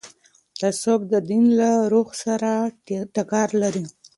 تعصب 0.59 0.99
د 1.11 1.13
دین 1.29 1.45
له 1.59 1.71
روح 1.91 2.09
سره 2.23 2.51
ټکر 3.15 3.47
لري 3.61 3.85